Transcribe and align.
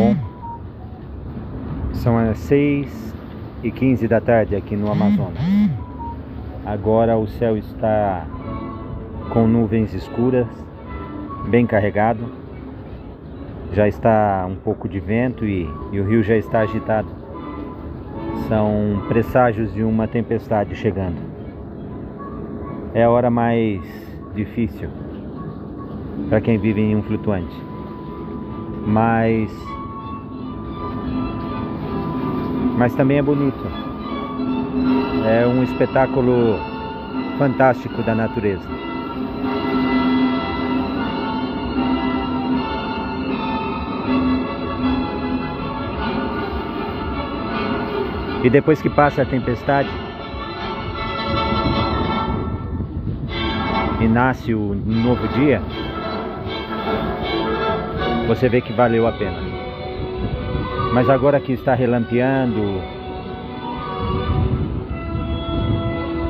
bom? 0.00 0.16
São 1.92 2.16
as 2.16 2.38
6 2.38 3.14
e 3.62 3.70
15 3.70 4.08
da 4.08 4.20
tarde 4.20 4.56
aqui 4.56 4.74
no 4.74 4.90
Amazonas. 4.90 5.38
Agora 6.64 7.18
o 7.18 7.26
céu 7.26 7.56
está 7.56 8.26
com 9.30 9.46
nuvens 9.46 9.92
escuras, 9.92 10.46
bem 11.48 11.66
carregado. 11.66 12.24
Já 13.72 13.86
está 13.86 14.46
um 14.48 14.56
pouco 14.56 14.88
de 14.88 14.98
vento 14.98 15.44
e, 15.44 15.68
e 15.92 16.00
o 16.00 16.08
rio 16.08 16.22
já 16.22 16.36
está 16.36 16.60
agitado. 16.60 17.08
São 18.48 19.02
presságios 19.06 19.72
de 19.74 19.82
uma 19.82 20.08
tempestade 20.08 20.74
chegando. 20.74 21.20
É 22.94 23.04
a 23.04 23.10
hora 23.10 23.30
mais 23.30 23.80
difícil 24.34 24.88
para 26.28 26.40
quem 26.40 26.58
vive 26.58 26.80
em 26.80 26.96
um 26.96 27.02
flutuante. 27.02 27.54
Mas 28.86 29.50
mas 32.76 32.94
também 32.94 33.18
é 33.18 33.22
bonito. 33.22 33.66
É 35.26 35.46
um 35.46 35.62
espetáculo 35.62 36.58
fantástico 37.38 38.02
da 38.02 38.14
natureza. 38.14 38.68
E 48.42 48.48
depois 48.48 48.80
que 48.80 48.88
passa 48.88 49.22
a 49.22 49.26
tempestade 49.26 49.90
e 54.00 54.08
nasce 54.08 54.54
o 54.54 54.74
novo 54.86 55.28
dia, 55.28 55.60
você 58.26 58.48
vê 58.48 58.62
que 58.62 58.72
valeu 58.72 59.06
a 59.06 59.12
pena. 59.12 59.49
Mas 60.92 61.08
agora 61.08 61.38
que 61.38 61.52
está 61.52 61.72
relampeando, 61.72 62.60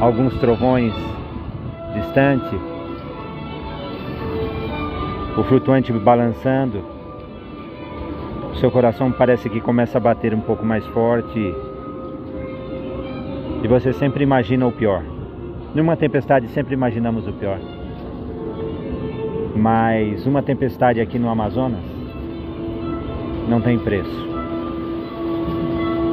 alguns 0.00 0.34
trovões 0.38 0.94
distante, 1.94 2.56
o 5.36 5.42
flutuante 5.44 5.92
balançando, 5.92 6.82
seu 8.54 8.70
coração 8.70 9.12
parece 9.12 9.50
que 9.50 9.60
começa 9.60 9.98
a 9.98 10.00
bater 10.00 10.32
um 10.32 10.40
pouco 10.40 10.64
mais 10.64 10.86
forte 10.86 11.54
e 13.62 13.68
você 13.68 13.92
sempre 13.92 14.22
imagina 14.22 14.66
o 14.66 14.72
pior. 14.72 15.02
Numa 15.74 15.96
tempestade 15.96 16.48
sempre 16.48 16.72
imaginamos 16.72 17.28
o 17.28 17.32
pior. 17.34 17.58
Mas 19.54 20.24
uma 20.26 20.42
tempestade 20.42 21.00
aqui 21.00 21.18
no 21.18 21.28
Amazonas 21.28 21.84
não 23.48 23.60
tem 23.60 23.78
preço. 23.78 24.35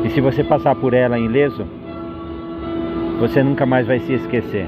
E 0.03 0.09
se 0.09 0.21
você 0.21 0.43
passar 0.43 0.75
por 0.75 0.93
ela 0.93 1.17
ileso, 1.17 1.65
você 3.19 3.41
nunca 3.41 3.65
mais 3.65 3.87
vai 3.87 3.99
se 3.99 4.13
esquecer. 4.13 4.67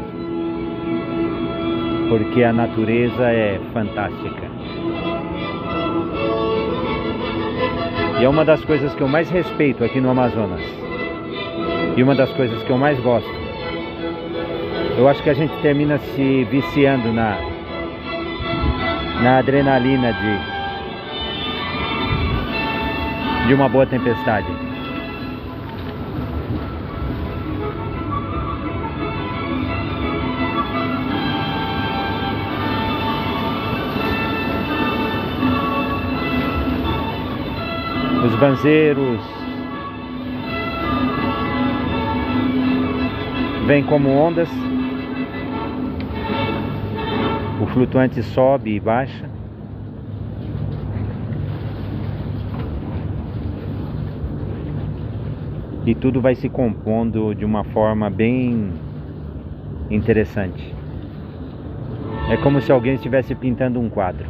Porque 2.09 2.43
a 2.43 2.53
natureza 2.53 3.23
é 3.29 3.59
fantástica. 3.73 4.45
E 8.19 8.23
é 8.23 8.29
uma 8.29 8.45
das 8.45 8.63
coisas 8.63 8.93
que 8.95 9.01
eu 9.01 9.07
mais 9.07 9.29
respeito 9.29 9.83
aqui 9.83 9.99
no 9.99 10.09
Amazonas. 10.09 10.61
E 11.97 12.03
uma 12.03 12.15
das 12.15 12.31
coisas 12.31 12.63
que 12.63 12.69
eu 12.69 12.77
mais 12.77 12.99
gosto. 12.99 13.29
Eu 14.97 15.07
acho 15.09 15.21
que 15.21 15.29
a 15.29 15.33
gente 15.33 15.53
termina 15.61 15.97
se 15.97 16.43
viciando 16.45 17.11
na 17.11 17.37
na 19.21 19.39
adrenalina 19.39 20.13
de, 20.13 20.37
de 23.47 23.53
uma 23.53 23.67
boa 23.67 23.85
tempestade. 23.85 24.47
Os 38.25 38.33
banzeiros 38.37 39.21
vêm 43.67 43.83
como 43.83 44.09
ondas 44.09 44.49
o 47.61 47.67
flutuante 47.67 48.23
sobe 48.23 48.75
e 48.75 48.79
baixa. 48.79 49.29
E 55.85 55.93
tudo 55.93 56.19
vai 56.19 56.33
se 56.33 56.49
compondo 56.49 57.35
de 57.35 57.45
uma 57.45 57.63
forma 57.63 58.09
bem 58.09 58.73
interessante. 59.91 60.73
É 62.31 62.37
como 62.37 62.59
se 62.59 62.71
alguém 62.71 62.95
estivesse 62.95 63.35
pintando 63.35 63.79
um 63.79 63.87
quadro. 63.87 64.25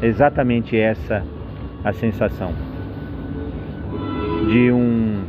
Exatamente 0.00 0.78
essa 0.78 1.24
a 1.82 1.92
sensação 1.92 2.71
de 4.48 4.72
um 4.72 5.22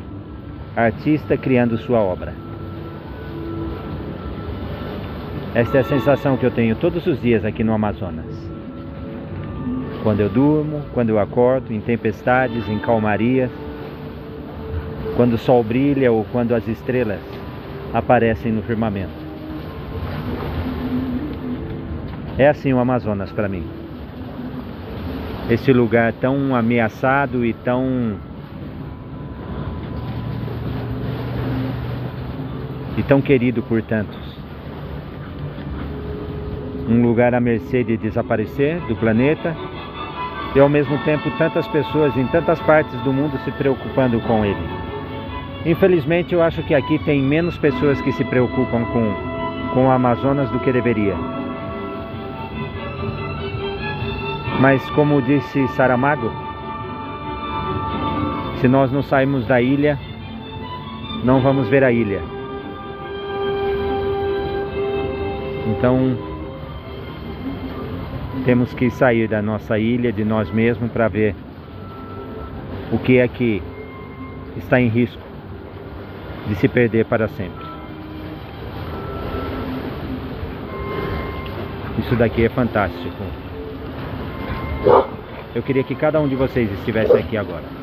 artista 0.75 1.37
criando 1.37 1.77
sua 1.77 1.99
obra. 1.99 2.33
Esta 5.55 5.77
é 5.77 5.81
a 5.81 5.83
sensação 5.83 6.35
que 6.35 6.45
eu 6.45 6.51
tenho 6.51 6.75
todos 6.75 7.05
os 7.05 7.21
dias 7.21 7.45
aqui 7.45 7.63
no 7.63 7.73
Amazonas. 7.73 8.25
Quando 10.01 10.19
eu 10.19 10.29
durmo, 10.29 10.81
quando 10.93 11.09
eu 11.09 11.19
acordo, 11.19 11.71
em 11.71 11.79
tempestades, 11.79 12.67
em 12.67 12.79
calmarias, 12.79 13.51
quando 15.15 15.33
o 15.33 15.37
sol 15.37 15.63
brilha 15.63 16.11
ou 16.11 16.25
quando 16.31 16.55
as 16.55 16.67
estrelas 16.67 17.21
aparecem 17.93 18.51
no 18.51 18.63
firmamento. 18.63 19.23
É 22.37 22.49
assim 22.49 22.73
o 22.73 22.79
Amazonas 22.79 23.31
para 23.31 23.47
mim. 23.47 23.63
Esse 25.49 25.71
lugar 25.71 26.13
tão 26.13 26.55
ameaçado 26.55 27.45
e 27.45 27.53
tão 27.53 28.17
e 32.97 33.03
tão 33.03 33.21
querido 33.21 33.61
por 33.63 33.81
tantos 33.81 34.43
um 36.87 37.01
lugar 37.01 37.33
à 37.33 37.39
mercê 37.39 37.83
de 37.83 37.97
desaparecer 37.97 38.79
do 38.87 38.95
planeta 38.95 39.55
e 40.55 40.59
ao 40.59 40.69
mesmo 40.69 40.97
tempo 40.99 41.31
tantas 41.37 41.67
pessoas 41.67 42.15
em 42.17 42.27
tantas 42.27 42.59
partes 42.61 42.99
do 43.01 43.13
mundo 43.13 43.37
se 43.43 43.51
preocupando 43.51 44.19
com 44.21 44.45
ele. 44.45 44.83
Infelizmente, 45.65 46.33
eu 46.33 46.41
acho 46.41 46.61
que 46.63 46.75
aqui 46.75 46.99
tem 46.99 47.21
menos 47.21 47.57
pessoas 47.57 47.99
que 48.01 48.11
se 48.11 48.23
preocupam 48.25 48.83
com, 48.85 49.13
com 49.73 49.87
o 49.87 49.91
Amazonas 49.91 50.49
do 50.49 50.59
que 50.59 50.71
deveria. 50.71 51.15
Mas, 54.59 54.87
como 54.91 55.21
disse 55.21 55.67
Saramago, 55.69 56.31
se 58.59 58.67
nós 58.67 58.91
não 58.91 59.01
sairmos 59.01 59.45
da 59.47 59.61
ilha, 59.61 59.97
não 61.23 61.39
vamos 61.39 61.67
ver 61.69 61.83
a 61.83 61.91
ilha. 61.91 62.21
Então, 65.65 66.17
temos 68.45 68.73
que 68.73 68.89
sair 68.89 69.27
da 69.27 69.41
nossa 69.41 69.79
ilha, 69.79 70.11
de 70.11 70.25
nós 70.25 70.51
mesmos, 70.51 70.91
para 70.91 71.07
ver 71.07 71.35
o 72.91 72.97
que 72.97 73.17
é 73.17 73.27
que 73.27 73.61
está 74.57 74.79
em 74.79 74.87
risco 74.87 75.21
de 76.47 76.55
se 76.55 76.67
perder 76.67 77.05
para 77.05 77.27
sempre. 77.29 77.65
Isso 81.99 82.15
daqui 82.15 82.43
é 82.43 82.49
fantástico. 82.49 83.23
Eu 85.55 85.61
queria 85.61 85.83
que 85.83 85.95
cada 85.95 86.19
um 86.19 86.27
de 86.27 86.35
vocês 86.35 86.71
estivesse 86.73 87.13
aqui 87.13 87.37
agora. 87.37 87.82